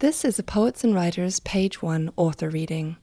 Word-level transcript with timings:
This 0.00 0.24
is 0.24 0.38
a 0.38 0.42
Poets 0.42 0.82
and 0.82 0.94
Writers 0.94 1.40
Page 1.40 1.82
1 1.82 2.12
author 2.16 2.48
reading. 2.48 2.96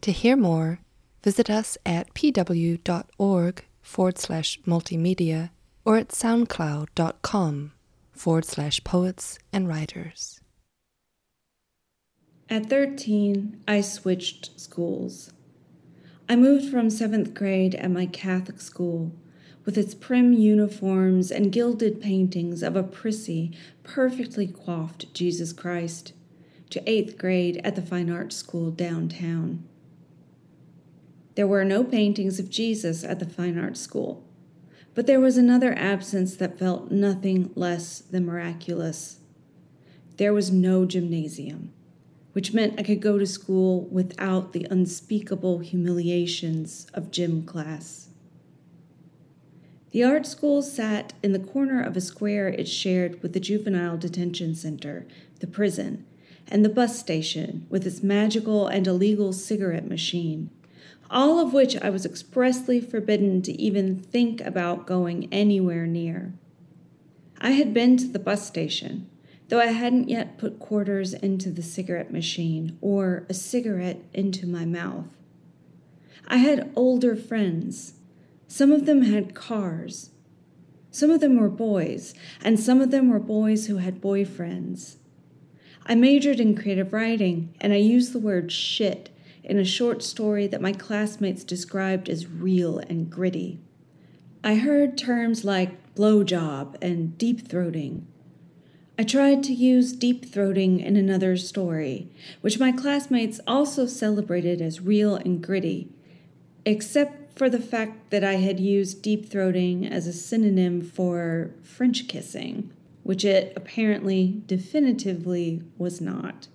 To 0.00 0.10
hear 0.10 0.36
more, 0.36 0.80
visit 1.22 1.50
us 1.50 1.76
at 1.84 2.14
pw.org 2.14 3.64
forward 3.82 4.18
slash 4.18 4.58
multimedia 4.66 5.50
or 5.84 5.98
at 5.98 6.08
soundcloud.com 6.08 7.72
forward 8.12 8.44
slash 8.46 8.82
poets 8.84 9.38
and 9.52 9.68
writers. 9.68 10.40
At 12.48 12.70
13, 12.70 13.62
I 13.68 13.82
switched 13.82 14.58
schools. 14.58 15.34
I 16.26 16.36
moved 16.36 16.70
from 16.70 16.88
seventh 16.88 17.34
grade 17.34 17.74
at 17.74 17.90
my 17.90 18.06
Catholic 18.06 18.62
school 18.62 19.12
with 19.66 19.76
its 19.76 19.94
prim 19.94 20.32
uniforms 20.32 21.30
and 21.30 21.52
gilded 21.52 22.00
paintings 22.00 22.62
of 22.62 22.76
a 22.76 22.82
prissy, 22.82 23.52
perfectly 23.84 24.46
coiffed 24.46 25.12
Jesus 25.12 25.52
Christ 25.52 26.14
to 26.70 26.90
eighth 26.90 27.18
grade 27.18 27.60
at 27.64 27.76
the 27.76 27.82
Fine 27.82 28.10
Arts 28.10 28.36
School 28.36 28.70
downtown. 28.70 29.64
There 31.34 31.46
were 31.46 31.64
no 31.64 31.84
paintings 31.84 32.38
of 32.38 32.50
Jesus 32.50 33.04
at 33.04 33.18
the 33.18 33.26
Fine 33.26 33.58
Arts 33.58 33.80
School, 33.80 34.24
but 34.94 35.06
there 35.06 35.20
was 35.20 35.36
another 35.36 35.74
absence 35.74 36.36
that 36.36 36.58
felt 36.58 36.90
nothing 36.90 37.50
less 37.54 38.00
than 38.00 38.26
miraculous. 38.26 39.18
There 40.16 40.32
was 40.32 40.50
no 40.50 40.84
gymnasium, 40.84 41.72
which 42.32 42.52
meant 42.52 42.78
I 42.78 42.82
could 42.82 43.00
go 43.00 43.18
to 43.18 43.26
school 43.26 43.86
without 43.86 44.52
the 44.52 44.66
unspeakable 44.70 45.60
humiliations 45.60 46.86
of 46.94 47.10
gym 47.10 47.44
class. 47.44 48.08
The 49.92 50.04
art 50.04 50.24
school 50.24 50.62
sat 50.62 51.14
in 51.22 51.32
the 51.32 51.40
corner 51.40 51.82
of 51.82 51.96
a 51.96 52.00
square 52.00 52.48
it 52.48 52.68
shared 52.68 53.22
with 53.22 53.32
the 53.32 53.40
juvenile 53.40 53.96
detention 53.96 54.54
center, 54.54 55.06
the 55.40 55.48
prison, 55.48 56.06
and 56.50 56.64
the 56.64 56.68
bus 56.68 56.98
station 56.98 57.66
with 57.70 57.86
its 57.86 58.02
magical 58.02 58.66
and 58.66 58.86
illegal 58.86 59.32
cigarette 59.32 59.88
machine, 59.88 60.50
all 61.10 61.38
of 61.38 61.52
which 61.52 61.76
I 61.76 61.90
was 61.90 62.04
expressly 62.04 62.80
forbidden 62.80 63.42
to 63.42 63.52
even 63.60 63.96
think 63.96 64.40
about 64.40 64.86
going 64.86 65.28
anywhere 65.32 65.86
near. 65.86 66.34
I 67.40 67.52
had 67.52 67.72
been 67.72 67.96
to 67.98 68.06
the 68.06 68.18
bus 68.18 68.46
station, 68.46 69.08
though 69.48 69.60
I 69.60 69.66
hadn't 69.66 70.08
yet 70.08 70.38
put 70.38 70.58
quarters 70.58 71.14
into 71.14 71.50
the 71.50 71.62
cigarette 71.62 72.12
machine 72.12 72.76
or 72.80 73.24
a 73.28 73.34
cigarette 73.34 74.02
into 74.12 74.46
my 74.46 74.64
mouth. 74.64 75.06
I 76.26 76.36
had 76.36 76.72
older 76.76 77.16
friends. 77.16 77.94
Some 78.46 78.72
of 78.72 78.86
them 78.86 79.02
had 79.02 79.34
cars. 79.34 80.10
Some 80.92 81.10
of 81.10 81.20
them 81.20 81.38
were 81.38 81.48
boys, 81.48 82.14
and 82.42 82.58
some 82.58 82.80
of 82.80 82.90
them 82.90 83.08
were 83.08 83.20
boys 83.20 83.66
who 83.66 83.76
had 83.76 84.00
boyfriends. 84.00 84.96
I 85.90 85.96
majored 85.96 86.38
in 86.38 86.54
creative 86.54 86.92
writing, 86.92 87.52
and 87.60 87.72
I 87.72 87.78
used 87.78 88.12
the 88.12 88.20
word 88.20 88.52
shit 88.52 89.10
in 89.42 89.58
a 89.58 89.64
short 89.64 90.04
story 90.04 90.46
that 90.46 90.60
my 90.60 90.72
classmates 90.72 91.42
described 91.42 92.08
as 92.08 92.28
real 92.28 92.78
and 92.78 93.10
gritty. 93.10 93.58
I 94.44 94.54
heard 94.54 94.96
terms 94.96 95.44
like 95.44 95.96
blowjob 95.96 96.76
and 96.80 97.18
deep 97.18 97.48
throating. 97.48 98.02
I 98.96 99.02
tried 99.02 99.42
to 99.42 99.52
use 99.52 99.92
deep 99.92 100.26
throating 100.26 100.78
in 100.78 100.94
another 100.94 101.36
story, 101.36 102.08
which 102.40 102.60
my 102.60 102.70
classmates 102.70 103.40
also 103.44 103.86
celebrated 103.86 104.62
as 104.62 104.80
real 104.80 105.16
and 105.16 105.42
gritty, 105.42 105.88
except 106.64 107.36
for 107.36 107.50
the 107.50 107.58
fact 107.58 108.10
that 108.10 108.22
I 108.22 108.34
had 108.34 108.60
used 108.60 109.02
deep 109.02 109.28
throating 109.28 109.90
as 109.90 110.06
a 110.06 110.12
synonym 110.12 110.82
for 110.82 111.50
French 111.64 112.06
kissing 112.06 112.72
which 113.10 113.24
it 113.24 113.52
apparently 113.56 114.40
definitively 114.46 115.60
was 115.76 116.00
not. 116.00 116.46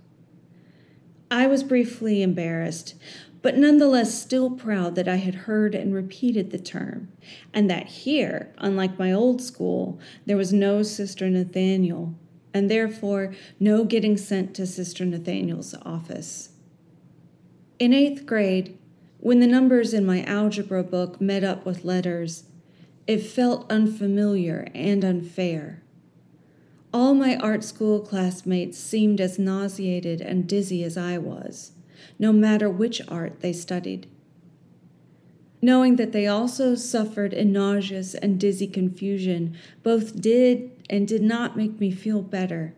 I 1.29 1.47
was 1.47 1.63
briefly 1.63 2.21
embarrassed, 2.21 2.95
but 3.41 3.57
nonetheless 3.57 4.17
still 4.17 4.51
proud 4.51 4.95
that 4.95 5.09
I 5.09 5.17
had 5.17 5.35
heard 5.35 5.75
and 5.75 5.93
repeated 5.93 6.51
the 6.51 6.57
term, 6.57 7.09
and 7.53 7.69
that 7.69 7.87
here, 7.87 8.53
unlike 8.57 8.97
my 8.97 9.11
old 9.11 9.41
school, 9.41 9.99
there 10.25 10.37
was 10.37 10.53
no 10.53 10.81
Sister 10.81 11.29
Nathaniel, 11.29 12.15
and 12.53 12.71
therefore 12.71 13.35
no 13.59 13.83
getting 13.83 14.15
sent 14.15 14.55
to 14.55 14.65
Sister 14.65 15.03
Nathaniel's 15.03 15.75
office. 15.81 16.51
In 17.79 17.93
eighth 17.93 18.25
grade, 18.25 18.77
when 19.19 19.41
the 19.41 19.45
numbers 19.45 19.93
in 19.93 20.05
my 20.05 20.23
algebra 20.23 20.85
book 20.85 21.19
met 21.19 21.43
up 21.43 21.65
with 21.65 21.83
letters, 21.83 22.45
it 23.07 23.17
felt 23.17 23.69
unfamiliar 23.69 24.69
and 24.73 25.03
unfair. 25.03 25.81
All 26.95 27.13
my 27.13 27.35
art 27.35 27.61
school 27.65 27.99
classmates 27.99 28.77
seemed 28.77 29.19
as 29.19 29.37
nauseated 29.37 30.21
and 30.21 30.47
dizzy 30.47 30.81
as 30.81 30.95
I 30.95 31.17
was, 31.17 31.73
no 32.17 32.31
matter 32.31 32.69
which 32.69 33.01
art 33.09 33.41
they 33.41 33.51
studied. 33.51 34.07
Knowing 35.61 35.97
that 35.97 36.13
they 36.13 36.25
also 36.25 36.73
suffered 36.73 37.33
in 37.33 37.51
nauseous 37.51 38.15
and 38.15 38.39
dizzy 38.39 38.67
confusion, 38.67 39.57
both 39.83 40.21
did 40.21 40.71
and 40.89 41.05
did 41.05 41.21
not 41.21 41.57
make 41.57 41.81
me 41.81 41.91
feel 41.91 42.21
better, 42.21 42.73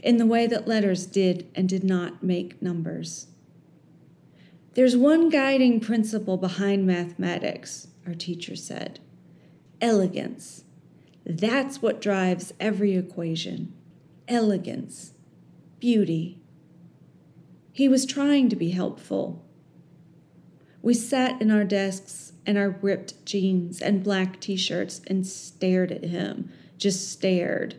in 0.00 0.18
the 0.18 0.26
way 0.26 0.46
that 0.46 0.68
letters 0.68 1.06
did 1.06 1.48
and 1.54 1.66
did 1.66 1.82
not 1.82 2.22
make 2.22 2.60
numbers. 2.60 3.28
There's 4.74 4.98
one 4.98 5.30
guiding 5.30 5.80
principle 5.80 6.36
behind 6.36 6.86
mathematics, 6.86 7.88
our 8.06 8.14
teacher 8.14 8.54
said 8.54 9.00
elegance. 9.80 10.65
That's 11.28 11.82
what 11.82 12.00
drives 12.00 12.54
every 12.60 12.94
equation 12.94 13.74
elegance, 14.28 15.12
beauty. 15.78 16.40
He 17.72 17.88
was 17.88 18.06
trying 18.06 18.48
to 18.48 18.56
be 18.56 18.70
helpful. 18.70 19.44
We 20.82 20.94
sat 20.94 21.40
in 21.40 21.50
our 21.50 21.64
desks 21.64 22.32
and 22.44 22.56
our 22.56 22.70
ripped 22.82 23.24
jeans 23.24 23.80
and 23.80 24.02
black 24.02 24.40
t 24.40 24.56
shirts 24.56 25.00
and 25.06 25.26
stared 25.26 25.92
at 25.92 26.04
him, 26.04 26.50
just 26.76 27.10
stared, 27.10 27.76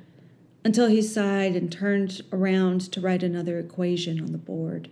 until 0.64 0.88
he 0.88 1.02
sighed 1.02 1.56
and 1.56 1.72
turned 1.72 2.22
around 2.32 2.82
to 2.92 3.02
write 3.02 3.24
another 3.24 3.60
equation 3.60 4.22
on 4.22 4.34
the 4.34 4.38
board. 4.38 4.90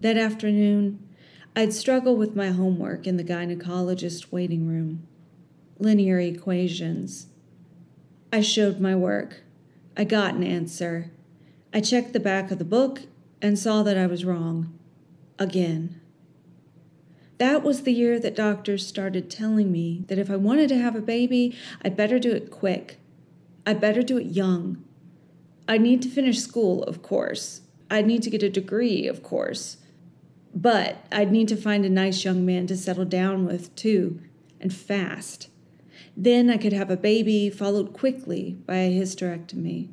That 0.00 0.16
afternoon, 0.16 1.06
I'd 1.56 1.72
struggle 1.72 2.16
with 2.16 2.36
my 2.36 2.48
homework 2.48 3.06
in 3.06 3.16
the 3.16 3.24
gynecologist 3.24 4.32
waiting 4.32 4.66
room 4.66 5.06
linear 5.78 6.18
equations. 6.20 7.26
I 8.32 8.40
showed 8.40 8.80
my 8.80 8.94
work. 8.94 9.42
I 9.96 10.04
got 10.04 10.34
an 10.34 10.42
answer. 10.42 11.10
I 11.72 11.80
checked 11.80 12.12
the 12.12 12.20
back 12.20 12.50
of 12.50 12.58
the 12.58 12.64
book 12.64 13.02
and 13.40 13.58
saw 13.58 13.82
that 13.82 13.96
I 13.96 14.06
was 14.06 14.24
wrong. 14.24 14.78
Again. 15.38 16.00
That 17.38 17.62
was 17.62 17.82
the 17.82 17.92
year 17.92 18.20
that 18.20 18.36
doctors 18.36 18.86
started 18.86 19.28
telling 19.28 19.72
me 19.72 20.04
that 20.08 20.18
if 20.18 20.30
I 20.30 20.36
wanted 20.36 20.68
to 20.68 20.78
have 20.78 20.94
a 20.94 21.00
baby, 21.00 21.56
I'd 21.84 21.96
better 21.96 22.18
do 22.18 22.32
it 22.32 22.50
quick. 22.50 22.98
I'd 23.66 23.80
better 23.80 24.02
do 24.02 24.18
it 24.18 24.26
young. 24.26 24.84
I'd 25.66 25.80
need 25.80 26.02
to 26.02 26.08
finish 26.08 26.38
school, 26.38 26.82
of 26.84 27.02
course. 27.02 27.62
I'd 27.90 28.06
need 28.06 28.22
to 28.22 28.30
get 28.30 28.42
a 28.42 28.50
degree, 28.50 29.06
of 29.06 29.22
course. 29.22 29.78
But 30.54 31.06
I'd 31.10 31.32
need 31.32 31.48
to 31.48 31.56
find 31.56 31.84
a 31.84 31.90
nice 31.90 32.24
young 32.24 32.46
man 32.46 32.66
to 32.68 32.76
settle 32.76 33.04
down 33.04 33.46
with, 33.46 33.74
too, 33.74 34.20
and 34.60 34.72
fast. 34.72 35.48
Then 36.16 36.48
I 36.50 36.56
could 36.56 36.72
have 36.72 36.90
a 36.90 36.96
baby, 36.96 37.50
followed 37.50 37.92
quickly 37.92 38.56
by 38.66 38.76
a 38.76 38.92
hysterectomy. 38.92 39.88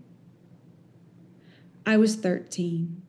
I 1.85 1.97
was 1.97 2.15
13. 2.15 3.01